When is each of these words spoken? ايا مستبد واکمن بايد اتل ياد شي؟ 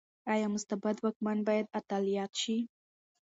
ايا 0.33 0.47
مستبد 0.55 0.95
واکمن 1.03 1.39
بايد 1.47 1.65
اتل 1.79 2.03
ياد 2.17 2.31
شي؟ 2.41 2.57